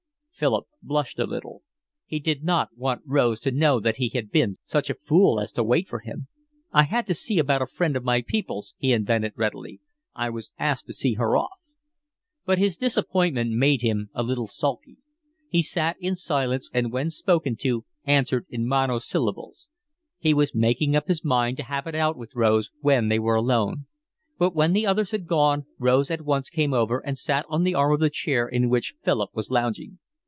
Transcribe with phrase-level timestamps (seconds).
[0.33, 1.61] Philip blushed a little.
[2.07, 5.51] He did not want Rose to know that he had been such a fool as
[5.51, 6.29] to wait for him.
[6.73, 9.81] "I had to see about a friend of my people's," he invented readily.
[10.15, 11.59] "I was asked to see her off."
[12.43, 14.97] But his disappointment made him a little sulky.
[15.47, 19.69] He sat in silence, and when spoken to answered in monosyllables.
[20.17, 23.35] He was making up his mind to have it out with Rose when they were
[23.35, 23.85] alone.
[24.39, 27.75] But when the others had gone Rose at once came over and sat on the
[27.75, 29.99] arm of the chair in which Philip was lounging.